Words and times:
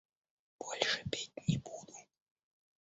Больше 0.59 1.03
петь 1.11 1.31
не 1.47 1.59
буду. 1.59 1.93